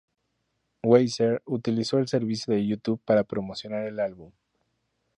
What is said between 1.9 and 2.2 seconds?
el